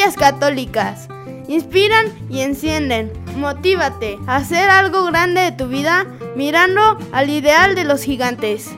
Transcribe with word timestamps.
Historias 0.00 0.32
católicas. 0.32 1.08
Inspiran 1.46 2.06
y 2.30 2.40
encienden. 2.40 3.12
Motívate 3.36 4.16
a 4.26 4.36
hacer 4.36 4.70
algo 4.70 5.04
grande 5.04 5.42
de 5.42 5.52
tu 5.52 5.68
vida 5.68 6.06
mirando 6.34 6.96
al 7.12 7.28
ideal 7.28 7.74
de 7.74 7.84
los 7.84 8.02
gigantes. 8.02 8.74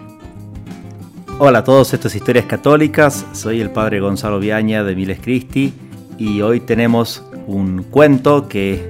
Hola 1.39 1.61
a 1.61 1.65
todos, 1.65 1.95
esto 1.95 2.09
es 2.09 2.17
Historias 2.17 2.47
Católicas. 2.47 3.25
Soy 3.35 3.61
el 3.61 3.71
padre 3.71 4.01
Gonzalo 4.01 4.41
Viaña 4.41 4.83
de 4.83 4.97
Miles 4.97 5.21
Cristi 5.21 5.73
y 6.19 6.41
hoy 6.41 6.59
tenemos 6.59 7.23
un 7.47 7.85
cuento 7.85 8.49
que 8.49 8.85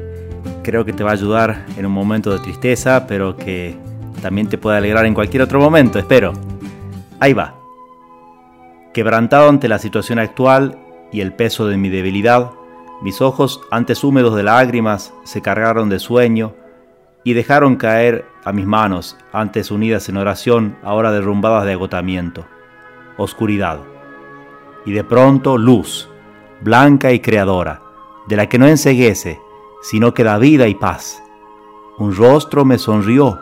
creo 0.62 0.86
que 0.86 0.94
te 0.94 1.04
va 1.04 1.11
a 1.11 1.12
ayudar 1.12 1.67
en 1.76 1.85
un 1.85 1.93
momento 1.93 2.32
de 2.32 2.39
tristeza, 2.39 3.07
pero 3.07 3.36
que 3.36 3.76
también 4.22 4.49
te 4.49 4.57
puede 4.57 4.79
alegrar 4.79 5.04
en 5.04 5.12
cualquier 5.12 5.43
otro 5.43 5.61
momento, 5.61 5.99
espero. 5.99 6.32
Ahí 7.21 7.35
va. 7.35 7.57
Quebrantado 8.94 9.50
ante 9.50 9.68
la 9.68 9.79
situación 9.79 10.18
actual 10.18 10.82
y 11.12 11.21
el 11.21 11.34
peso 11.34 11.66
de 11.66 11.76
mi 11.76 11.89
debilidad, 11.90 12.52
mis 13.02 13.20
ojos, 13.20 13.61
antes 13.70 14.03
húmedos 14.03 14.34
de 14.34 14.43
lágrimas, 14.43 15.12
se 15.25 15.43
cargaron 15.43 15.89
de 15.89 15.98
sueño 15.98 16.54
y 17.25 17.34
dejaron 17.34 17.76
caer 17.76 18.25
a 18.44 18.53
mis 18.53 18.66
manos, 18.66 19.17
antes 19.32 19.70
unidas 19.70 20.08
en 20.08 20.17
oración, 20.17 20.76
ahora 20.82 21.12
derrumbadas 21.12 21.64
de 21.64 21.72
agotamiento. 21.72 22.46
Oscuridad. 23.17 23.80
Y 24.86 24.93
de 24.93 25.04
pronto 25.04 25.58
luz, 25.58 26.08
blanca 26.61 27.12
y 27.12 27.20
creadora, 27.20 27.82
de 28.26 28.36
la 28.36 28.48
que 28.48 28.58
no 28.58 28.67
enseguece, 28.67 29.40
sino 29.82 30.14
que 30.14 30.25
da 30.25 30.39
vida 30.39 30.67
y 30.67 30.75
paz. 30.75 31.22
Un 31.98 32.14
rostro 32.14 32.64
me 32.64 32.78
sonrió, 32.78 33.39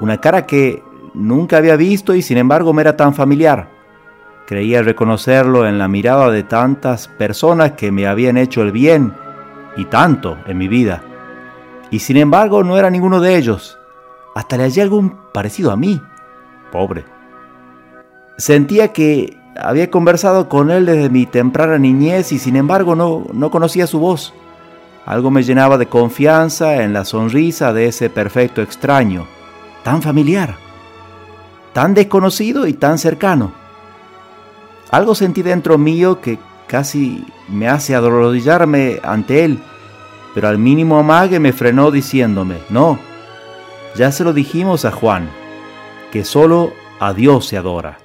una 0.00 0.20
cara 0.20 0.46
que 0.46 0.82
nunca 1.14 1.56
había 1.56 1.76
visto 1.76 2.14
y 2.14 2.22
sin 2.22 2.38
embargo 2.38 2.72
me 2.72 2.82
era 2.82 2.96
tan 2.96 3.14
familiar. 3.14 3.73
Creía 4.46 4.82
reconocerlo 4.82 5.66
en 5.66 5.78
la 5.78 5.88
mirada 5.88 6.30
de 6.30 6.42
tantas 6.42 7.08
personas 7.08 7.72
que 7.72 7.90
me 7.90 8.06
habían 8.06 8.36
hecho 8.36 8.60
el 8.62 8.72
bien 8.72 9.14
y 9.76 9.86
tanto 9.86 10.36
en 10.46 10.58
mi 10.58 10.68
vida. 10.68 11.02
Y 11.90 12.00
sin 12.00 12.18
embargo 12.18 12.62
no 12.62 12.76
era 12.76 12.90
ninguno 12.90 13.20
de 13.20 13.36
ellos. 13.36 13.78
Hasta 14.34 14.56
le 14.58 14.64
hallé 14.64 14.82
algún 14.82 15.16
parecido 15.32 15.70
a 15.70 15.76
mí. 15.76 16.00
Pobre. 16.70 17.04
Sentía 18.36 18.92
que 18.92 19.38
había 19.56 19.90
conversado 19.90 20.48
con 20.48 20.70
él 20.70 20.86
desde 20.86 21.08
mi 21.08 21.24
temprana 21.24 21.78
niñez 21.78 22.32
y 22.32 22.38
sin 22.38 22.56
embargo 22.56 22.94
no, 22.94 23.26
no 23.32 23.50
conocía 23.50 23.86
su 23.86 23.98
voz. 23.98 24.34
Algo 25.06 25.30
me 25.30 25.42
llenaba 25.42 25.78
de 25.78 25.86
confianza 25.86 26.82
en 26.82 26.92
la 26.92 27.04
sonrisa 27.04 27.72
de 27.72 27.86
ese 27.86 28.10
perfecto 28.10 28.60
extraño, 28.60 29.26
tan 29.82 30.02
familiar, 30.02 30.56
tan 31.72 31.94
desconocido 31.94 32.66
y 32.66 32.74
tan 32.74 32.98
cercano. 32.98 33.63
Algo 34.94 35.16
sentí 35.16 35.42
dentro 35.42 35.76
mío 35.76 36.20
que 36.20 36.38
casi 36.68 37.26
me 37.48 37.66
hace 37.66 37.96
arrodillarme 37.96 39.00
ante 39.02 39.44
él, 39.44 39.58
pero 40.34 40.46
al 40.46 40.58
mínimo 40.58 41.00
amague 41.00 41.40
me 41.40 41.52
frenó 41.52 41.90
diciéndome, 41.90 42.58
no, 42.70 43.00
ya 43.96 44.12
se 44.12 44.22
lo 44.22 44.32
dijimos 44.32 44.84
a 44.84 44.92
Juan, 44.92 45.28
que 46.12 46.24
solo 46.24 46.72
a 47.00 47.12
Dios 47.12 47.44
se 47.44 47.56
adora. 47.56 47.98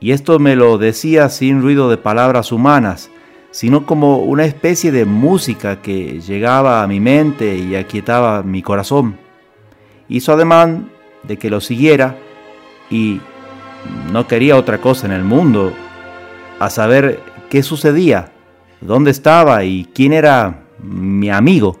Y 0.00 0.12
esto 0.12 0.38
me 0.38 0.56
lo 0.56 0.78
decía 0.78 1.28
sin 1.28 1.60
ruido 1.60 1.90
de 1.90 1.98
palabras 1.98 2.50
humanas, 2.50 3.10
sino 3.50 3.84
como 3.84 4.20
una 4.20 4.46
especie 4.46 4.90
de 4.90 5.04
música 5.04 5.82
que 5.82 6.22
llegaba 6.22 6.82
a 6.82 6.86
mi 6.86 6.98
mente 6.98 7.58
y 7.58 7.76
aquietaba 7.76 8.42
mi 8.42 8.62
corazón. 8.62 9.18
Hizo 10.08 10.32
ademán 10.32 10.88
de 11.24 11.36
que 11.36 11.50
lo 11.50 11.60
siguiera 11.60 12.16
y 12.88 13.20
no 14.12 14.26
quería 14.26 14.56
otra 14.56 14.78
cosa 14.78 15.06
en 15.06 15.12
el 15.12 15.24
mundo, 15.24 15.72
a 16.58 16.70
saber 16.70 17.20
qué 17.50 17.62
sucedía, 17.62 18.32
dónde 18.80 19.10
estaba 19.10 19.64
y 19.64 19.88
quién 19.94 20.12
era 20.12 20.62
mi 20.80 21.30
amigo. 21.30 21.78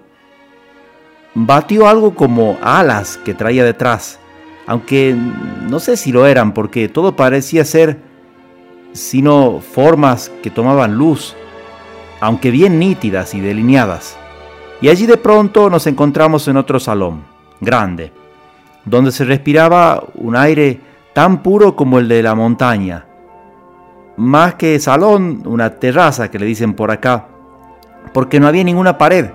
Batió 1.34 1.88
algo 1.88 2.14
como 2.14 2.58
alas 2.62 3.18
que 3.24 3.34
traía 3.34 3.64
detrás, 3.64 4.18
aunque 4.66 5.16
no 5.68 5.80
sé 5.80 5.96
si 5.96 6.12
lo 6.12 6.26
eran 6.26 6.52
porque 6.52 6.88
todo 6.88 7.16
parecía 7.16 7.64
ser 7.64 7.98
sino 8.92 9.60
formas 9.60 10.30
que 10.42 10.50
tomaban 10.50 10.94
luz, 10.94 11.34
aunque 12.20 12.50
bien 12.50 12.78
nítidas 12.78 13.34
y 13.34 13.40
delineadas. 13.40 14.16
Y 14.80 14.88
allí 14.88 15.06
de 15.06 15.16
pronto 15.16 15.68
nos 15.68 15.86
encontramos 15.86 16.46
en 16.46 16.56
otro 16.56 16.78
salón, 16.78 17.24
grande, 17.60 18.12
donde 18.84 19.10
se 19.10 19.24
respiraba 19.24 20.04
un 20.14 20.36
aire 20.36 20.80
tan 21.14 21.42
puro 21.42 21.76
como 21.76 21.98
el 21.98 22.08
de 22.08 22.22
la 22.22 22.34
montaña. 22.34 23.06
Más 24.16 24.56
que 24.56 24.78
salón, 24.78 25.42
una 25.46 25.70
terraza 25.76 26.30
que 26.30 26.38
le 26.38 26.46
dicen 26.46 26.74
por 26.74 26.90
acá, 26.90 27.28
porque 28.12 28.38
no 28.38 28.46
había 28.46 28.64
ninguna 28.64 28.98
pared. 28.98 29.30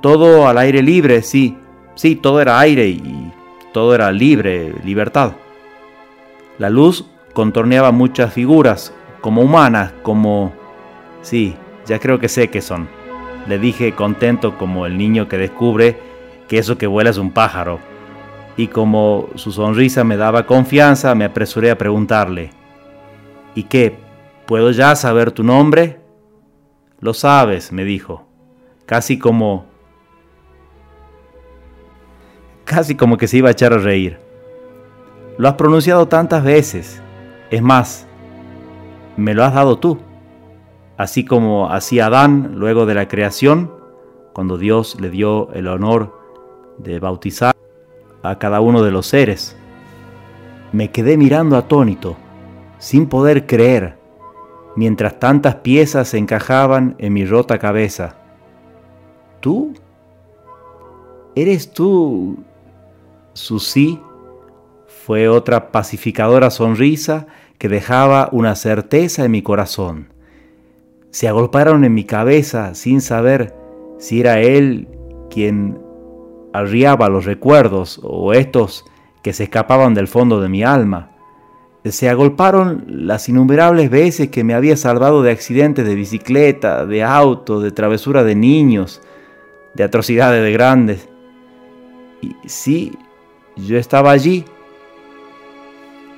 Todo 0.00 0.46
al 0.48 0.58
aire 0.58 0.82
libre, 0.82 1.22
sí, 1.22 1.56
sí, 1.94 2.16
todo 2.16 2.40
era 2.40 2.58
aire 2.58 2.88
y 2.88 3.32
todo 3.72 3.94
era 3.94 4.10
libre, 4.10 4.74
libertad. 4.84 5.32
La 6.58 6.70
luz 6.70 7.08
contorneaba 7.32 7.92
muchas 7.92 8.32
figuras, 8.32 8.92
como 9.20 9.42
humanas, 9.42 9.92
como... 10.02 10.52
Sí, 11.22 11.54
ya 11.86 11.98
creo 11.98 12.18
que 12.18 12.28
sé 12.28 12.48
qué 12.48 12.60
son. 12.60 12.88
Le 13.46 13.58
dije 13.58 13.94
contento 13.94 14.58
como 14.58 14.86
el 14.86 14.98
niño 14.98 15.28
que 15.28 15.38
descubre 15.38 15.98
que 16.48 16.58
eso 16.58 16.78
que 16.78 16.86
vuela 16.86 17.10
es 17.10 17.18
un 17.18 17.30
pájaro. 17.30 17.89
Y 18.56 18.68
como 18.68 19.28
su 19.36 19.52
sonrisa 19.52 20.04
me 20.04 20.16
daba 20.16 20.46
confianza, 20.46 21.14
me 21.14 21.24
apresuré 21.24 21.70
a 21.70 21.78
preguntarle, 21.78 22.50
¿Y 23.54 23.64
qué? 23.64 23.98
¿Puedo 24.46 24.70
ya 24.70 24.94
saber 24.94 25.32
tu 25.32 25.42
nombre? 25.42 26.00
Lo 27.00 27.14
sabes, 27.14 27.72
me 27.72 27.84
dijo, 27.84 28.26
casi 28.86 29.18
como... 29.18 29.66
casi 32.64 32.94
como 32.94 33.16
que 33.16 33.26
se 33.26 33.38
iba 33.38 33.48
a 33.48 33.52
echar 33.52 33.72
a 33.72 33.78
reír. 33.78 34.18
Lo 35.38 35.48
has 35.48 35.54
pronunciado 35.54 36.06
tantas 36.06 36.44
veces. 36.44 37.02
Es 37.50 37.62
más, 37.62 38.06
me 39.16 39.34
lo 39.34 39.44
has 39.44 39.54
dado 39.54 39.78
tú, 39.78 39.98
así 40.96 41.24
como 41.24 41.70
hacía 41.70 42.06
Adán 42.06 42.52
luego 42.54 42.86
de 42.86 42.94
la 42.94 43.08
creación, 43.08 43.72
cuando 44.32 44.58
Dios 44.58 45.00
le 45.00 45.10
dio 45.10 45.50
el 45.52 45.66
honor 45.66 46.16
de 46.78 47.00
bautizar 47.00 47.56
a 48.22 48.38
cada 48.38 48.60
uno 48.60 48.82
de 48.82 48.90
los 48.90 49.06
seres. 49.06 49.56
Me 50.72 50.90
quedé 50.90 51.16
mirando 51.16 51.56
atónito, 51.56 52.16
sin 52.78 53.06
poder 53.06 53.46
creer, 53.46 53.98
mientras 54.76 55.18
tantas 55.18 55.56
piezas 55.56 56.08
se 56.08 56.18
encajaban 56.18 56.94
en 56.98 57.12
mi 57.12 57.24
rota 57.24 57.58
cabeza. 57.58 58.16
¿Tú? 59.40 59.74
¿Eres 61.34 61.72
tú? 61.72 62.38
Su 63.32 63.58
sí 63.58 64.00
fue 65.06 65.28
otra 65.28 65.72
pacificadora 65.72 66.50
sonrisa 66.50 67.26
que 67.58 67.68
dejaba 67.68 68.28
una 68.32 68.54
certeza 68.54 69.24
en 69.24 69.30
mi 69.30 69.42
corazón. 69.42 70.08
Se 71.10 71.28
agolparon 71.28 71.84
en 71.84 71.94
mi 71.94 72.04
cabeza 72.04 72.74
sin 72.74 73.00
saber 73.00 73.54
si 73.98 74.20
era 74.20 74.40
él 74.40 74.88
quien 75.30 75.80
arriaba 76.52 77.08
los 77.08 77.24
recuerdos 77.24 78.00
o 78.02 78.32
estos 78.32 78.84
que 79.22 79.32
se 79.32 79.44
escapaban 79.44 79.94
del 79.94 80.08
fondo 80.08 80.40
de 80.40 80.48
mi 80.48 80.62
alma. 80.62 81.10
Se 81.84 82.08
agolparon 82.10 82.84
las 82.88 83.28
innumerables 83.28 83.90
veces 83.90 84.28
que 84.28 84.44
me 84.44 84.54
había 84.54 84.76
salvado 84.76 85.22
de 85.22 85.30
accidentes 85.30 85.86
de 85.86 85.94
bicicleta, 85.94 86.84
de 86.84 87.02
auto, 87.02 87.60
de 87.60 87.70
travesura 87.70 88.22
de 88.22 88.34
niños, 88.34 89.00
de 89.74 89.84
atrocidades 89.84 90.42
de 90.42 90.52
grandes. 90.52 91.08
Y 92.20 92.36
sí, 92.46 92.92
yo 93.56 93.78
estaba 93.78 94.10
allí, 94.10 94.44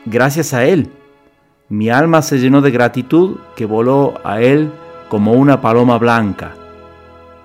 gracias 0.05 0.53
a 0.53 0.65
él. 0.65 0.91
Mi 1.69 1.91
alma 1.91 2.23
se 2.23 2.39
llenó 2.39 2.61
de 2.61 2.71
gratitud 2.71 3.37
que 3.57 3.65
voló 3.65 4.15
a 4.25 4.43
él 4.43 4.71
como 5.09 5.33
una 5.33 5.61
paloma 5.61 5.97
blanca, 5.97 6.55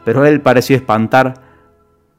pero 0.03 0.25
él 0.25 0.41
pareció 0.41 0.75
espantar 0.75 1.46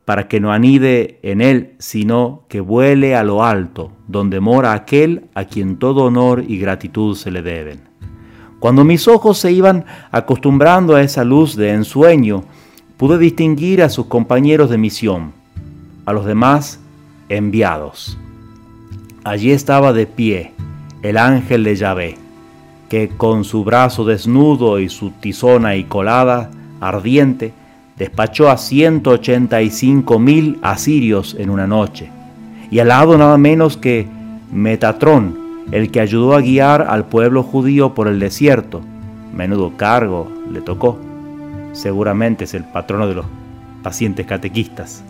para 0.08 0.26
que 0.26 0.40
no 0.40 0.54
anide 0.54 1.18
en 1.22 1.42
él, 1.42 1.74
sino 1.78 2.44
que 2.48 2.62
vuele 2.62 3.14
a 3.14 3.22
lo 3.22 3.44
alto, 3.44 3.92
donde 4.06 4.40
mora 4.40 4.72
aquel 4.72 5.26
a 5.34 5.44
quien 5.44 5.76
todo 5.76 6.04
honor 6.04 6.42
y 6.48 6.56
gratitud 6.56 7.14
se 7.14 7.30
le 7.30 7.42
deben. 7.42 7.80
Cuando 8.58 8.84
mis 8.84 9.06
ojos 9.06 9.36
se 9.36 9.52
iban 9.52 9.84
acostumbrando 10.10 10.96
a 10.96 11.02
esa 11.02 11.24
luz 11.24 11.56
de 11.56 11.74
ensueño, 11.74 12.44
pude 12.96 13.18
distinguir 13.18 13.82
a 13.82 13.90
sus 13.90 14.06
compañeros 14.06 14.70
de 14.70 14.78
misión, 14.78 15.34
a 16.06 16.14
los 16.14 16.24
demás 16.24 16.80
enviados. 17.28 18.16
Allí 19.24 19.50
estaba 19.50 19.92
de 19.92 20.06
pie, 20.06 20.54
el 21.02 21.18
ángel 21.18 21.64
de 21.64 21.76
Yahvé, 21.76 22.16
que 22.88 23.10
con 23.10 23.44
su 23.44 23.62
brazo 23.62 24.06
desnudo 24.06 24.80
y 24.80 24.88
su 24.88 25.10
tizona 25.10 25.76
y 25.76 25.84
colada 25.84 26.50
ardiente, 26.80 27.52
despachó 27.98 28.48
a 28.48 28.56
185 28.56 30.18
mil 30.18 30.58
asirios 30.62 31.36
en 31.38 31.50
una 31.50 31.66
noche, 31.66 32.10
y 32.70 32.78
al 32.78 32.88
lado 32.88 33.18
nada 33.18 33.38
menos 33.38 33.76
que 33.76 34.06
Metatrón, 34.52 35.36
el 35.72 35.90
que 35.90 36.00
ayudó 36.00 36.34
a 36.34 36.40
guiar 36.40 36.82
al 36.88 37.06
pueblo 37.06 37.42
judío 37.42 37.94
por 37.94 38.08
el 38.08 38.20
desierto, 38.20 38.80
Menudo 39.34 39.76
cargo 39.76 40.30
le 40.50 40.60
tocó. 40.60 40.98
Seguramente 41.72 42.44
es 42.44 42.54
el 42.54 42.64
patrono 42.64 43.06
de 43.06 43.14
los 43.14 43.26
pacientes 43.82 44.26
catequistas. 44.26 45.04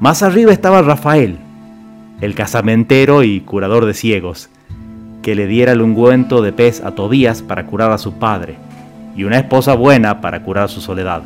Más 0.00 0.22
arriba 0.22 0.52
estaba 0.52 0.82
Rafael, 0.82 1.38
el 2.20 2.34
casamentero 2.34 3.22
y 3.22 3.40
curador 3.40 3.86
de 3.86 3.94
ciegos, 3.94 4.50
que 5.22 5.34
le 5.36 5.46
diera 5.46 5.72
el 5.72 5.80
ungüento 5.80 6.42
de 6.42 6.52
pez 6.52 6.82
a 6.82 6.92
Tobías 6.92 7.42
para 7.42 7.66
curar 7.66 7.92
a 7.92 7.98
su 7.98 8.14
padre, 8.14 8.56
y 9.16 9.24
una 9.24 9.38
esposa 9.38 9.74
buena 9.74 10.20
para 10.20 10.42
curar 10.42 10.68
su 10.68 10.80
soledad. 10.80 11.22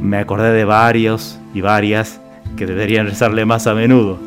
Me 0.00 0.18
acordé 0.18 0.52
de 0.52 0.64
varios 0.64 1.38
y 1.54 1.60
varias 1.60 2.20
que 2.56 2.66
deberían 2.66 3.06
rezarle 3.06 3.44
más 3.44 3.66
a 3.66 3.74
menudo, 3.74 4.18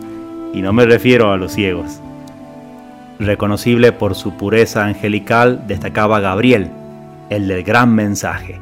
y 0.54 0.62
no 0.62 0.74
me 0.74 0.86
refiero 0.86 1.32
a 1.32 1.38
los 1.38 1.54
ciegos. 1.54 2.00
Reconocible 3.20 3.92
por 3.92 4.16
su 4.16 4.36
pureza 4.36 4.86
angelical, 4.86 5.64
destacaba 5.68 6.20
Gabriel, 6.20 6.70
el 7.30 7.48
del 7.48 7.64
gran 7.64 7.94
mensaje. 7.94 8.60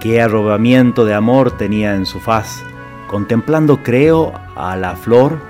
Qué 0.00 0.20
arrobamiento 0.20 1.04
de 1.04 1.14
amor 1.14 1.56
tenía 1.56 1.94
en 1.94 2.06
su 2.06 2.20
faz, 2.20 2.62
contemplando, 3.08 3.82
creo, 3.82 4.32
a 4.56 4.76
la 4.76 4.96
flor, 4.96 5.40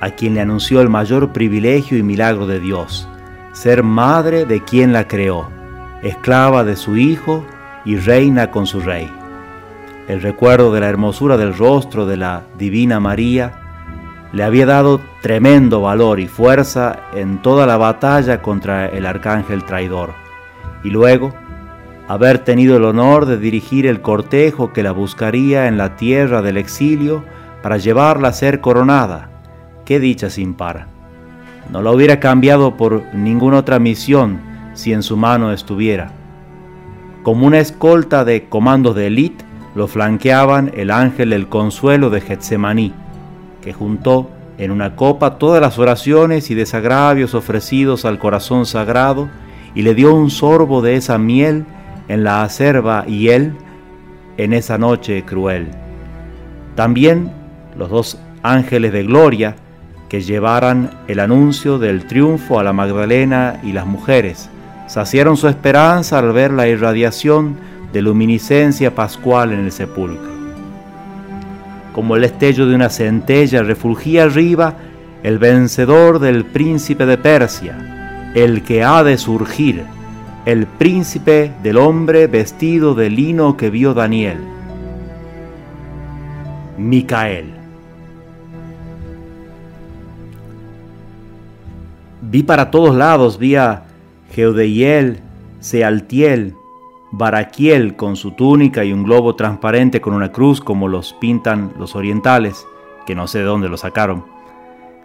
a 0.00 0.10
quien 0.10 0.34
le 0.34 0.40
anunció 0.40 0.80
el 0.80 0.88
mayor 0.88 1.32
privilegio 1.32 1.98
y 1.98 2.02
milagro 2.02 2.46
de 2.46 2.60
Dios, 2.60 3.08
ser 3.52 3.82
madre 3.82 4.44
de 4.44 4.62
quien 4.62 4.92
la 4.92 5.08
creó, 5.08 5.48
esclava 6.02 6.64
de 6.64 6.76
su 6.76 6.96
Hijo 6.96 7.44
y 7.84 7.96
reina 7.96 8.50
con 8.50 8.66
su 8.66 8.80
Rey. 8.80 9.10
El 10.08 10.22
recuerdo 10.22 10.72
de 10.72 10.80
la 10.80 10.88
hermosura 10.88 11.36
del 11.36 11.54
rostro 11.54 12.06
de 12.06 12.16
la 12.16 12.44
Divina 12.56 12.98
María 12.98 13.52
le 14.32 14.42
había 14.42 14.64
dado 14.64 15.02
tremendo 15.20 15.82
valor 15.82 16.18
y 16.18 16.26
fuerza 16.26 17.00
en 17.14 17.42
toda 17.42 17.66
la 17.66 17.76
batalla 17.76 18.40
contra 18.40 18.86
el 18.86 19.04
arcángel 19.04 19.64
traidor. 19.64 20.14
Y 20.82 20.88
luego, 20.88 21.34
haber 22.08 22.38
tenido 22.38 22.78
el 22.78 22.86
honor 22.86 23.26
de 23.26 23.36
dirigir 23.36 23.86
el 23.86 24.00
cortejo 24.00 24.72
que 24.72 24.82
la 24.82 24.92
buscaría 24.92 25.68
en 25.68 25.76
la 25.76 25.96
tierra 25.96 26.40
del 26.40 26.56
exilio 26.56 27.22
para 27.62 27.76
llevarla 27.76 28.28
a 28.28 28.32
ser 28.32 28.62
coronada. 28.62 29.28
Qué 29.84 30.00
dicha 30.00 30.30
sin 30.30 30.54
par. 30.54 30.86
No 31.70 31.82
la 31.82 31.90
hubiera 31.90 32.18
cambiado 32.18 32.78
por 32.78 33.14
ninguna 33.14 33.58
otra 33.58 33.78
misión 33.78 34.40
si 34.72 34.94
en 34.94 35.02
su 35.02 35.18
mano 35.18 35.52
estuviera. 35.52 36.12
Como 37.22 37.46
una 37.46 37.58
escolta 37.58 38.24
de 38.24 38.48
comandos 38.48 38.94
de 38.94 39.08
élite, 39.08 39.47
lo 39.78 39.86
flanqueaban 39.86 40.72
el 40.74 40.90
ángel 40.90 41.30
del 41.30 41.48
consuelo 41.48 42.10
de 42.10 42.20
Getsemaní 42.20 42.92
que 43.62 43.72
juntó 43.72 44.28
en 44.58 44.72
una 44.72 44.96
copa 44.96 45.38
todas 45.38 45.60
las 45.60 45.78
oraciones 45.78 46.50
y 46.50 46.56
desagravios 46.56 47.32
ofrecidos 47.34 48.04
al 48.04 48.18
corazón 48.18 48.66
sagrado 48.66 49.28
y 49.76 49.82
le 49.82 49.94
dio 49.94 50.12
un 50.16 50.30
sorbo 50.30 50.82
de 50.82 50.96
esa 50.96 51.16
miel 51.16 51.64
en 52.08 52.24
la 52.24 52.42
acerba 52.42 53.04
y 53.06 53.28
él 53.28 53.52
en 54.36 54.52
esa 54.52 54.78
noche 54.78 55.24
cruel. 55.24 55.68
También 56.74 57.30
los 57.76 57.88
dos 57.88 58.18
ángeles 58.42 58.92
de 58.92 59.04
gloria 59.04 59.54
que 60.08 60.22
llevaran 60.22 60.90
el 61.06 61.20
anuncio 61.20 61.78
del 61.78 62.04
triunfo 62.08 62.58
a 62.58 62.64
la 62.64 62.72
Magdalena 62.72 63.60
y 63.62 63.70
las 63.70 63.86
mujeres, 63.86 64.50
saciaron 64.88 65.36
su 65.36 65.46
esperanza 65.46 66.18
al 66.18 66.32
ver 66.32 66.50
la 66.50 66.66
irradiación 66.66 67.56
de 67.92 68.02
luminiscencia 68.02 68.94
pascual 68.94 69.52
en 69.52 69.60
el 69.60 69.72
sepulcro 69.72 70.38
como 71.98 72.14
el 72.14 72.22
estello 72.22 72.66
de 72.66 72.76
una 72.76 72.90
centella 72.90 73.64
refulgía 73.64 74.22
arriba 74.22 74.76
el 75.24 75.40
vencedor 75.40 76.20
del 76.20 76.44
príncipe 76.44 77.06
de 77.06 77.18
Persia, 77.18 78.30
el 78.36 78.62
que 78.62 78.84
ha 78.84 79.02
de 79.02 79.18
surgir, 79.18 79.82
el 80.44 80.66
príncipe 80.66 81.50
del 81.62 81.76
hombre 81.76 82.28
vestido 82.28 82.94
de 82.94 83.10
lino 83.10 83.56
que 83.56 83.70
vio 83.70 83.94
Daniel. 83.94 84.38
Micael. 86.76 87.46
Vi 92.22 92.44
para 92.44 92.70
todos 92.70 92.94
lados, 92.94 93.38
vi 93.38 93.56
a 93.56 93.82
Geodeiel, 94.32 95.18
Sealtiel, 95.58 96.54
Baraquiel 97.10 97.96
con 97.96 98.16
su 98.16 98.32
túnica 98.32 98.84
y 98.84 98.92
un 98.92 99.04
globo 99.04 99.34
transparente 99.34 100.00
con 100.00 100.14
una 100.14 100.30
cruz 100.30 100.60
como 100.60 100.88
los 100.88 101.14
pintan 101.14 101.72
los 101.78 101.96
orientales, 101.96 102.66
que 103.06 103.14
no 103.14 103.26
sé 103.26 103.38
de 103.38 103.44
dónde 103.44 103.68
lo 103.68 103.76
sacaron. 103.76 104.24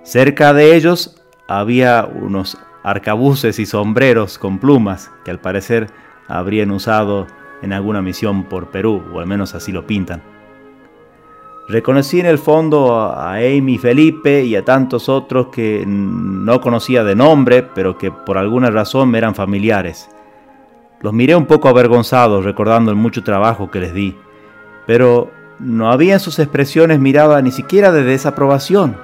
Cerca 0.04 0.54
de 0.54 0.76
ellos 0.76 1.22
había 1.48 2.06
unos 2.06 2.58
arcabuces 2.84 3.60
y 3.60 3.66
sombreros 3.66 4.38
con 4.38 4.60
plumas 4.60 5.10
que 5.24 5.32
al 5.32 5.40
parecer 5.40 5.90
habrían 6.28 6.72
usado 6.72 7.28
en 7.62 7.72
alguna 7.72 8.02
misión 8.02 8.44
por 8.44 8.68
Perú, 8.68 9.02
o 9.14 9.20
al 9.20 9.26
menos 9.26 9.56
así 9.56 9.72
lo 9.72 9.88
pintan. 9.88 10.22
Reconocí 11.70 12.20
en 12.20 12.26
el 12.26 12.38
fondo 12.38 12.94
a 12.94 13.36
Amy 13.36 13.78
Felipe 13.78 14.44
y 14.44 14.58
a 14.58 14.66
tantos 14.66 15.08
otros 15.08 15.48
que 15.48 15.86
no 15.88 16.60
conocía 16.60 17.06
de 17.06 17.16
nombre, 17.16 17.64
pero 17.64 17.98
que 17.98 18.12
por 18.12 18.38
alguna 18.38 18.70
razón 18.70 19.10
me 19.10 19.18
eran 19.18 19.34
familiares. 19.34 20.10
Los 21.04 21.12
miré 21.12 21.36
un 21.36 21.46
poco 21.46 21.68
avergonzados 21.68 22.46
recordando 22.46 22.90
el 22.90 22.96
mucho 22.96 23.26
trabajo 23.26 23.70
que 23.70 23.82
les 23.82 23.94
di, 23.94 24.16
pero 24.88 25.32
no 25.60 25.92
había 25.92 26.14
en 26.14 26.20
sus 26.22 26.40
expresiones 26.40 26.98
mirada 26.98 27.42
ni 27.42 27.52
siquiera 27.52 27.92
de 27.92 28.04
desaprobación, 28.04 28.96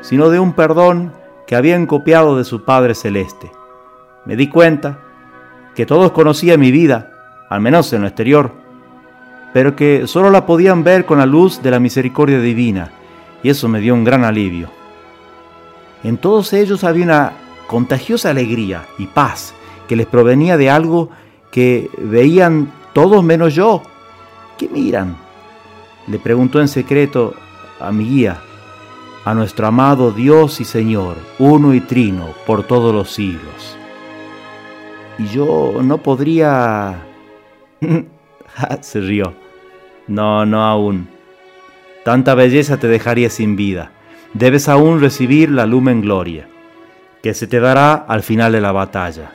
sino 0.00 0.30
de 0.30 0.38
un 0.38 0.54
perdón 0.54 1.12
que 1.46 1.54
habían 1.54 1.84
copiado 1.84 2.38
de 2.38 2.44
su 2.44 2.64
Padre 2.64 2.94
Celeste. 2.94 3.52
Me 4.24 4.36
di 4.36 4.48
cuenta 4.48 5.00
que 5.74 5.84
todos 5.84 6.12
conocían 6.12 6.60
mi 6.60 6.70
vida, 6.70 7.12
al 7.50 7.60
menos 7.60 7.92
en 7.92 8.00
lo 8.00 8.08
exterior, 8.08 8.52
pero 9.52 9.76
que 9.76 10.06
solo 10.06 10.30
la 10.30 10.46
podían 10.46 10.82
ver 10.82 11.04
con 11.04 11.18
la 11.18 11.26
luz 11.26 11.62
de 11.62 11.70
la 11.70 11.78
misericordia 11.78 12.40
divina, 12.40 12.90
y 13.42 13.50
eso 13.50 13.68
me 13.68 13.80
dio 13.80 13.92
un 13.92 14.04
gran 14.04 14.24
alivio. 14.24 14.70
En 16.02 16.16
todos 16.16 16.54
ellos 16.54 16.84
había 16.84 17.04
una 17.04 17.32
contagiosa 17.66 18.30
alegría 18.30 18.86
y 18.96 19.08
paz 19.08 19.52
que 19.86 19.96
les 19.96 20.06
provenía 20.06 20.56
de 20.56 20.70
algo 20.70 21.10
que 21.54 21.88
veían 21.98 22.72
todos 22.92 23.22
menos 23.22 23.54
yo. 23.54 23.80
¿Qué 24.58 24.68
miran? 24.68 25.16
Le 26.08 26.18
preguntó 26.18 26.60
en 26.60 26.66
secreto 26.66 27.34
a 27.78 27.92
mi 27.92 28.08
guía, 28.08 28.40
a 29.24 29.34
nuestro 29.34 29.68
amado 29.68 30.10
Dios 30.10 30.60
y 30.60 30.64
Señor, 30.64 31.14
uno 31.38 31.72
y 31.72 31.80
trino 31.80 32.30
por 32.44 32.64
todos 32.64 32.92
los 32.92 33.12
siglos. 33.12 33.78
Y 35.16 35.28
yo 35.28 35.74
no 35.80 35.98
podría... 35.98 37.04
Se 38.80 39.00
rió. 39.00 39.34
No, 40.08 40.44
no 40.44 40.64
aún. 40.64 41.06
Tanta 42.04 42.34
belleza 42.34 42.78
te 42.78 42.88
dejaría 42.88 43.30
sin 43.30 43.54
vida. 43.54 43.92
Debes 44.32 44.68
aún 44.68 45.00
recibir 45.00 45.52
la 45.52 45.66
lumen 45.66 46.00
gloria, 46.00 46.48
que 47.22 47.32
se 47.32 47.46
te 47.46 47.60
dará 47.60 47.94
al 47.94 48.24
final 48.24 48.50
de 48.50 48.60
la 48.60 48.72
batalla. 48.72 49.30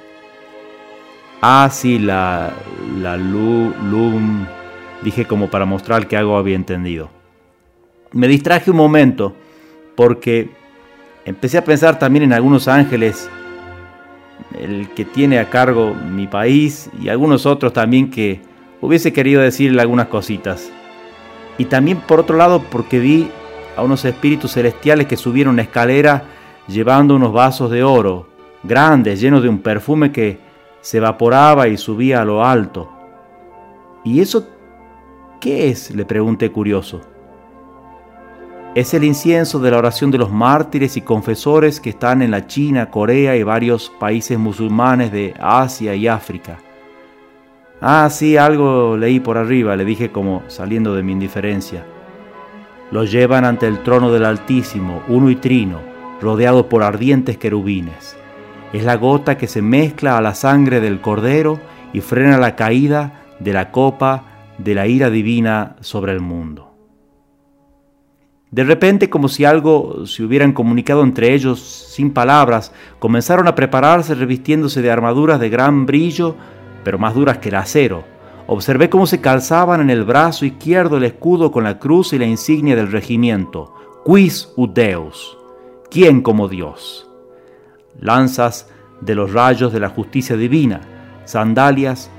Ah, 1.42 1.70
sí, 1.72 2.00
la, 2.00 2.52
la 3.00 3.16
lum, 3.16 4.46
dije 5.02 5.26
como 5.26 5.50
para 5.50 5.64
mostrar 5.64 6.06
que 6.08 6.18
algo 6.18 6.36
había 6.36 6.58
entendido. 6.58 7.10
Me 8.12 8.28
distraje 8.28 8.72
un 8.72 8.78
momento 8.78 9.34
porque 9.96 10.50
empecé 11.24 11.58
a 11.58 11.64
pensar 11.64 11.98
también 11.98 12.24
en 12.24 12.34
algunos 12.34 12.68
ángeles, 12.68 13.30
el 14.60 14.90
que 14.90 15.06
tiene 15.06 15.40
a 15.40 15.50
cargo 15.50 15.94
mi 15.94 16.28
país 16.28 16.90
y 17.02 17.08
algunos 17.08 17.46
otros 17.46 17.72
también 17.72 18.10
que 18.10 18.42
hubiese 18.82 19.14
querido 19.14 19.42
decirle 19.42 19.82
algunas 19.82 20.08
cositas. 20.08 20.70
Y 21.58 21.66
también 21.66 22.00
por 22.00 22.20
otro 22.20 22.36
lado 22.36 22.64
porque 22.70 23.00
vi 23.00 23.30
a 23.78 23.82
unos 23.82 24.04
espíritus 24.04 24.54
celestiales 24.54 25.08
que 25.08 25.16
subieron 25.16 25.54
una 25.54 25.62
escalera 25.62 26.24
llevando 26.68 27.16
unos 27.16 27.32
vasos 27.32 27.72
de 27.72 27.84
oro 27.84 28.28
grandes, 28.64 29.22
llenos 29.22 29.42
de 29.42 29.48
un 29.48 29.60
perfume 29.60 30.12
que 30.12 30.49
se 30.82 30.98
evaporaba 30.98 31.68
y 31.68 31.78
subía 31.78 32.22
a 32.22 32.26
lo 32.26 32.44
alto. 32.44 32.90
¿Y 34.04 34.22
eso 34.22 34.48
qué 35.40 35.70
es? 35.70 35.92
le 35.92 36.06
pregunté 36.06 36.52
curioso. 36.52 37.02
Es 38.76 38.94
el 38.94 39.04
incienso 39.04 39.60
de 39.60 39.72
la 39.72 39.80
oración 39.80 40.12
de 40.12 40.20
los 40.20 40.32
mártires 40.32 40.96
y 40.96 41.02
confesores 41.02 41.80
que 41.82 41.90
están 41.90 42.22
en 42.22 42.30
la 42.30 42.46
China, 42.46 42.92
Corea 42.92 43.36
y 43.36 43.42
varios 43.42 43.92
países 44.00 44.38
musulmanes 44.38 45.12
de 45.12 45.34
Asia 45.40 45.96
y 45.96 46.08
África. 46.08 46.60
Ah, 47.82 48.10
sí, 48.12 48.38
algo 48.38 48.96
leí 48.96 49.20
por 49.20 49.38
arriba, 49.38 49.76
le 49.76 49.86
dije 49.86 50.12
como 50.12 50.44
saliendo 50.48 50.94
de 50.94 51.02
mi 51.02 51.14
indiferencia. 51.14 51.84
Los 52.92 53.12
llevan 53.12 53.44
ante 53.44 53.68
el 53.68 53.80
trono 53.84 54.12
del 54.12 54.26
Altísimo, 54.26 55.02
uno 55.08 55.30
y 55.32 55.36
trino, 55.36 55.80
rodeado 56.22 56.70
por 56.70 56.84
ardientes 56.84 57.38
querubines. 57.38 58.19
Es 58.72 58.84
la 58.84 58.98
gota 58.98 59.38
que 59.38 59.48
se 59.48 59.62
mezcla 59.62 60.18
a 60.18 60.22
la 60.22 60.36
sangre 60.36 60.80
del 60.80 61.02
cordero 61.02 61.60
y 61.92 62.02
frena 62.02 62.38
la 62.38 62.56
caída 62.56 63.24
de 63.40 63.54
la 63.54 63.72
copa 63.72 64.26
de 64.60 64.76
la 64.76 64.88
ira 64.88 65.10
divina 65.10 65.76
sobre 65.80 66.12
el 66.12 66.20
mundo. 66.20 66.70
De 68.52 68.64
repente, 68.64 69.10
como 69.10 69.28
si 69.28 69.46
algo 69.46 70.06
se 70.06 70.24
hubieran 70.24 70.54
comunicado 70.54 71.04
entre 71.04 71.34
ellos 71.34 71.60
sin 71.60 72.12
palabras, 72.12 72.72
comenzaron 72.98 73.48
a 73.48 73.56
prepararse 73.56 74.16
revistiéndose 74.16 74.82
de 74.82 74.92
armaduras 74.92 75.40
de 75.40 75.50
gran 75.50 75.86
brillo, 75.86 76.36
pero 76.84 76.98
más 76.98 77.14
duras 77.14 77.38
que 77.38 77.50
el 77.50 77.56
acero. 77.56 78.04
Observé 78.48 78.90
cómo 78.90 79.06
se 79.06 79.22
calzaban 79.22 79.82
en 79.82 79.92
el 79.92 80.04
brazo 80.04 80.46
izquierdo 80.46 80.98
el 80.98 81.04
escudo 81.04 81.52
con 81.52 81.64
la 81.64 81.78
cruz 81.78 82.14
y 82.14 82.20
la 82.20 82.26
insignia 82.26 82.76
del 82.76 82.92
regimiento. 82.92 83.74
Quis 84.06 84.52
ut 84.56 84.74
Deus. 84.74 85.38
¿Quién 85.92 86.22
como 86.22 86.48
Dios? 86.48 87.09
Lanzas 88.02 88.70
de 89.02 89.16
los 89.16 89.34
rayos 89.34 89.74
de 89.74 89.80
la 89.80 89.90
justicia 89.90 90.36
divina, 90.36 90.82
sandalias 91.26 92.10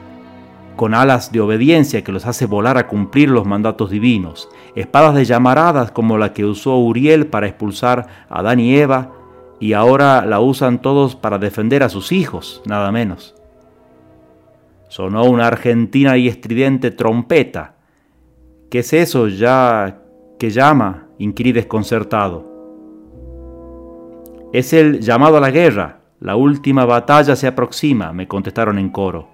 con 0.77 0.95
alas 0.95 1.31
de 1.31 1.41
obediencia 1.41 2.03
que 2.03 2.13
los 2.13 2.27
hace 2.27 2.47
volar 2.47 2.79
a 2.79 2.87
cumplir 2.87 3.29
los 3.29 3.47
mandatos 3.47 3.91
divinos, 3.91 4.49
espadas 4.75 5.15
de 5.15 5.27
llamaradas 5.27 5.91
como 5.91 6.17
la 6.17 6.33
que 6.33 6.47
usó 6.47 6.79
Uriel 6.79 7.27
para 7.27 7.47
expulsar 7.47 8.07
a 8.31 8.39
Adán 8.39 8.61
y 8.61 8.77
Eva, 8.77 9.13
y 9.59 9.75
ahora 9.75 10.25
la 10.25 10.41
usan 10.41 10.81
todos 10.81 11.17
para 11.17 11.39
defender 11.39 11.83
a 11.83 11.91
sus 11.91 12.13
hijos, 12.13 12.63
nada 12.65 12.91
menos. 12.93 13.35
Sonó 14.89 15.25
una 15.25 15.49
argentina 15.49 16.17
y 16.17 16.29
estridente 16.29 16.91
trompeta. 16.91 17.75
¿Qué 18.71 18.79
es 18.79 18.93
eso 18.93 19.29
ya 19.29 19.99
que 20.39 20.51
llama? 20.51 21.09
inquirí 21.19 21.53
desconcertado. 21.53 22.50
Es 24.53 24.73
el 24.73 25.01
llamado 25.01 25.37
a 25.37 25.41
la 25.41 25.51
guerra. 25.51 26.01
La 26.21 26.37
última 26.37 26.85
batalla 26.85 27.37
se 27.37 27.47
aproxima, 27.47 28.13
me 28.13 28.29
contestaron 28.29 28.79
en 28.79 28.91
coro 28.91 29.29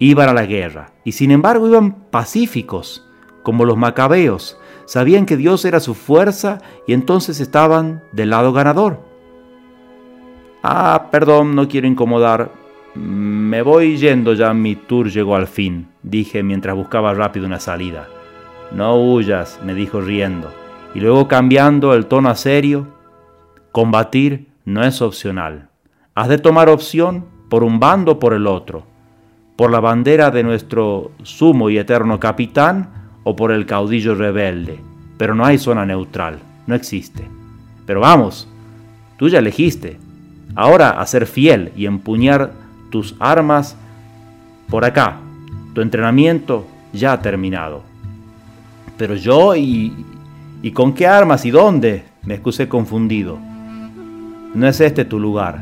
iban 0.00 0.30
a 0.30 0.32
la 0.32 0.46
guerra, 0.46 0.92
y 1.04 1.12
sin 1.12 1.30
embargo 1.30 1.68
iban 1.68 1.92
pacíficos, 2.10 3.06
como 3.42 3.64
los 3.66 3.76
macabeos, 3.76 4.58
sabían 4.86 5.26
que 5.26 5.36
Dios 5.36 5.64
era 5.64 5.78
su 5.78 5.94
fuerza 5.94 6.58
y 6.86 6.94
entonces 6.94 7.38
estaban 7.38 8.02
del 8.12 8.30
lado 8.30 8.52
ganador. 8.52 9.00
Ah, 10.62 11.08
perdón, 11.10 11.54
no 11.54 11.68
quiero 11.68 11.86
incomodar. 11.86 12.50
Me 12.94 13.62
voy 13.62 13.98
yendo 13.98 14.32
ya, 14.32 14.52
mi 14.52 14.74
tour 14.74 15.10
llegó 15.10 15.36
al 15.36 15.46
fin, 15.46 15.88
dije 16.02 16.42
mientras 16.42 16.74
buscaba 16.74 17.14
rápido 17.14 17.46
una 17.46 17.60
salida. 17.60 18.08
No 18.72 18.96
huyas, 18.96 19.60
me 19.62 19.74
dijo 19.74 20.00
riendo, 20.00 20.50
y 20.94 21.00
luego 21.00 21.28
cambiando 21.28 21.94
el 21.94 22.06
tono 22.06 22.30
a 22.30 22.36
serio, 22.36 22.86
combatir 23.72 24.48
no 24.64 24.84
es 24.84 25.02
opcional. 25.02 25.68
Has 26.14 26.28
de 26.28 26.38
tomar 26.38 26.68
opción 26.68 27.26
por 27.48 27.64
un 27.64 27.80
bando 27.80 28.12
o 28.12 28.18
por 28.18 28.34
el 28.34 28.46
otro 28.46 28.90
por 29.60 29.70
la 29.70 29.80
bandera 29.80 30.30
de 30.30 30.42
nuestro 30.42 31.10
sumo 31.22 31.68
y 31.68 31.76
eterno 31.76 32.18
capitán 32.18 32.88
o 33.24 33.36
por 33.36 33.52
el 33.52 33.66
caudillo 33.66 34.14
rebelde. 34.14 34.80
Pero 35.18 35.34
no 35.34 35.44
hay 35.44 35.58
zona 35.58 35.84
neutral, 35.84 36.38
no 36.66 36.74
existe. 36.74 37.28
Pero 37.84 38.00
vamos, 38.00 38.48
tú 39.18 39.28
ya 39.28 39.38
elegiste. 39.38 39.98
Ahora 40.54 40.98
a 40.98 41.04
ser 41.04 41.26
fiel 41.26 41.72
y 41.76 41.84
empuñar 41.84 42.52
tus 42.88 43.14
armas 43.20 43.76
por 44.70 44.86
acá. 44.86 45.18
Tu 45.74 45.82
entrenamiento 45.82 46.66
ya 46.94 47.12
ha 47.12 47.20
terminado. 47.20 47.82
Pero 48.96 49.14
yo 49.14 49.54
y... 49.56 50.06
¿Y 50.62 50.70
con 50.70 50.94
qué 50.94 51.06
armas 51.06 51.44
y 51.44 51.50
dónde? 51.50 52.04
Me 52.22 52.32
excusé 52.32 52.66
confundido. 52.66 53.38
No 54.54 54.66
es 54.66 54.80
este 54.80 55.04
tu 55.04 55.20
lugar, 55.20 55.60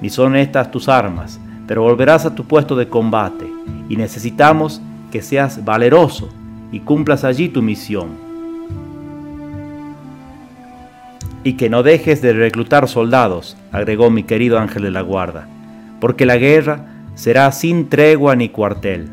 ni 0.00 0.10
son 0.10 0.36
estas 0.36 0.70
tus 0.70 0.88
armas 0.88 1.40
pero 1.70 1.82
volverás 1.82 2.26
a 2.26 2.34
tu 2.34 2.46
puesto 2.46 2.74
de 2.74 2.88
combate 2.88 3.48
y 3.88 3.94
necesitamos 3.94 4.82
que 5.12 5.22
seas 5.22 5.64
valeroso 5.64 6.28
y 6.72 6.80
cumplas 6.80 7.22
allí 7.22 7.48
tu 7.48 7.62
misión. 7.62 8.08
Y 11.44 11.52
que 11.52 11.70
no 11.70 11.84
dejes 11.84 12.22
de 12.22 12.32
reclutar 12.32 12.88
soldados, 12.88 13.56
agregó 13.70 14.10
mi 14.10 14.24
querido 14.24 14.58
ángel 14.58 14.82
de 14.82 14.90
la 14.90 15.02
guarda, 15.02 15.46
porque 16.00 16.26
la 16.26 16.38
guerra 16.38 16.86
será 17.14 17.52
sin 17.52 17.88
tregua 17.88 18.34
ni 18.34 18.48
cuartel. 18.48 19.08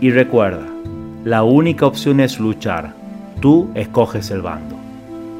Y 0.00 0.10
recuerda, 0.12 0.64
la 1.24 1.42
única 1.42 1.84
opción 1.84 2.20
es 2.20 2.40
luchar, 2.40 2.94
tú 3.42 3.68
escoges 3.74 4.30
el 4.30 4.40
bando. 4.40 4.76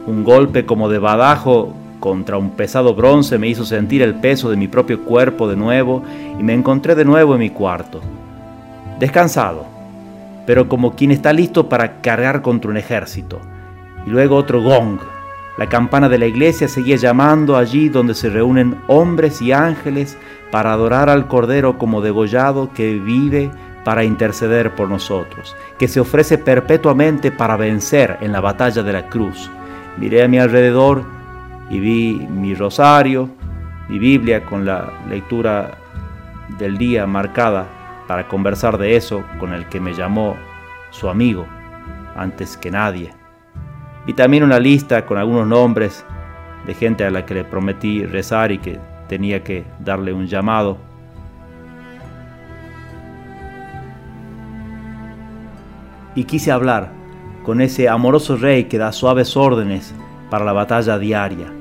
Un 0.06 0.22
golpe 0.22 0.66
como 0.66 0.90
de 0.90 0.98
badajo 0.98 1.74
contra 2.00 2.38
un 2.38 2.50
pesado 2.50 2.94
bronce 2.94 3.38
me 3.38 3.48
hizo 3.48 3.64
sentir 3.64 4.02
el 4.02 4.14
peso 4.14 4.50
de 4.50 4.56
mi 4.56 4.68
propio 4.68 5.02
cuerpo 5.04 5.48
de 5.48 5.56
nuevo 5.56 6.02
y 6.38 6.42
me 6.42 6.54
encontré 6.54 6.94
de 6.94 7.04
nuevo 7.04 7.34
en 7.34 7.40
mi 7.40 7.50
cuarto. 7.50 8.00
Descansado, 8.98 9.66
pero 10.46 10.68
como 10.68 10.94
quien 10.94 11.10
está 11.10 11.32
listo 11.32 11.68
para 11.68 12.00
cargar 12.00 12.42
contra 12.42 12.70
un 12.70 12.76
ejército. 12.76 13.40
Y 14.06 14.10
luego 14.10 14.36
otro 14.36 14.62
gong. 14.62 14.98
La 15.58 15.68
campana 15.68 16.08
de 16.08 16.18
la 16.18 16.26
iglesia 16.26 16.68
seguía 16.68 16.96
llamando 16.96 17.56
allí 17.56 17.88
donde 17.88 18.14
se 18.14 18.30
reúnen 18.30 18.76
hombres 18.86 19.42
y 19.42 19.52
ángeles 19.52 20.16
para 20.50 20.72
adorar 20.72 21.10
al 21.10 21.26
Cordero 21.26 21.78
como 21.78 22.00
degollado 22.00 22.72
que 22.72 22.94
vive 22.94 23.50
para 23.84 24.04
interceder 24.04 24.74
por 24.74 24.88
nosotros, 24.88 25.56
que 25.78 25.88
se 25.88 26.00
ofrece 26.00 26.38
perpetuamente 26.38 27.30
para 27.30 27.56
vencer 27.56 28.18
en 28.20 28.32
la 28.32 28.40
batalla 28.40 28.82
de 28.82 28.92
la 28.92 29.08
cruz. 29.08 29.50
Miré 29.96 30.22
a 30.22 30.28
mi 30.28 30.38
alrededor 30.38 31.17
y 31.70 31.80
vi 31.80 32.26
mi 32.28 32.54
rosario, 32.54 33.28
mi 33.88 33.98
Biblia 33.98 34.44
con 34.44 34.64
la 34.64 34.92
lectura 35.08 35.78
del 36.58 36.78
día 36.78 37.06
marcada 37.06 37.66
para 38.06 38.26
conversar 38.26 38.78
de 38.78 38.96
eso 38.96 39.22
con 39.38 39.52
el 39.52 39.66
que 39.66 39.80
me 39.80 39.92
llamó 39.92 40.36
su 40.90 41.08
amigo 41.08 41.46
antes 42.16 42.56
que 42.56 42.70
nadie. 42.70 43.12
Vi 44.06 44.14
también 44.14 44.44
una 44.44 44.58
lista 44.58 45.04
con 45.04 45.18
algunos 45.18 45.46
nombres 45.46 46.04
de 46.66 46.74
gente 46.74 47.04
a 47.04 47.10
la 47.10 47.26
que 47.26 47.34
le 47.34 47.44
prometí 47.44 48.04
rezar 48.04 48.50
y 48.50 48.58
que 48.58 48.78
tenía 49.08 49.44
que 49.44 49.64
darle 49.78 50.12
un 50.12 50.26
llamado. 50.26 50.78
Y 56.14 56.24
quise 56.24 56.50
hablar 56.50 56.90
con 57.44 57.60
ese 57.60 57.88
amoroso 57.88 58.36
rey 58.36 58.64
que 58.64 58.78
da 58.78 58.92
suaves 58.92 59.36
órdenes 59.36 59.94
para 60.30 60.44
la 60.44 60.52
batalla 60.52 60.98
diaria 60.98 61.57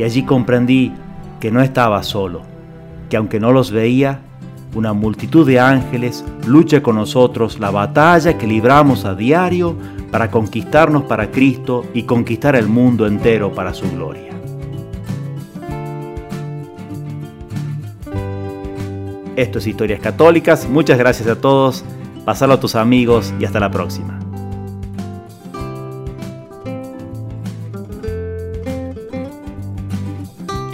y 0.00 0.02
allí 0.02 0.22
comprendí 0.22 0.94
que 1.40 1.50
no 1.50 1.60
estaba 1.60 2.02
solo, 2.02 2.40
que 3.10 3.18
aunque 3.18 3.38
no 3.38 3.52
los 3.52 3.70
veía, 3.70 4.20
una 4.74 4.94
multitud 4.94 5.46
de 5.46 5.60
ángeles 5.60 6.24
lucha 6.46 6.82
con 6.82 6.96
nosotros 6.96 7.60
la 7.60 7.70
batalla 7.70 8.38
que 8.38 8.46
libramos 8.46 9.04
a 9.04 9.14
diario 9.14 9.76
para 10.10 10.30
conquistarnos 10.30 11.02
para 11.02 11.30
Cristo 11.30 11.84
y 11.92 12.04
conquistar 12.04 12.56
el 12.56 12.66
mundo 12.66 13.06
entero 13.06 13.52
para 13.52 13.74
su 13.74 13.90
gloria. 13.90 14.32
Esto 19.36 19.58
es 19.58 19.66
Historias 19.66 20.00
Católicas, 20.00 20.66
muchas 20.66 20.96
gracias 20.96 21.28
a 21.28 21.38
todos, 21.38 21.84
pasalo 22.24 22.54
a 22.54 22.60
tus 22.60 22.74
amigos 22.74 23.34
y 23.38 23.44
hasta 23.44 23.60
la 23.60 23.70
próxima. 23.70 24.29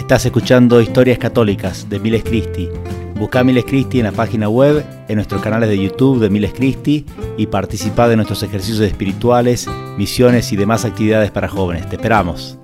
Estás 0.06 0.24
escuchando 0.24 0.80
Historias 0.80 1.18
Católicas 1.18 1.88
de 1.90 1.98
Miles 1.98 2.22
Cristi. 2.22 2.68
Busca 3.16 3.42
Miles 3.42 3.64
Cristi 3.64 3.98
en 3.98 4.04
la 4.04 4.12
página 4.12 4.48
web, 4.48 4.86
en 5.08 5.16
nuestros 5.16 5.42
canales 5.42 5.68
de 5.68 5.82
YouTube 5.82 6.20
de 6.20 6.30
Miles 6.30 6.52
Cristi 6.52 7.04
y 7.36 7.48
participa 7.48 8.06
de 8.06 8.14
nuestros 8.14 8.44
ejercicios 8.44 8.82
espirituales, 8.82 9.68
misiones 9.98 10.52
y 10.52 10.56
demás 10.56 10.84
actividades 10.84 11.32
para 11.32 11.48
jóvenes. 11.48 11.88
Te 11.88 11.96
esperamos. 11.96 12.56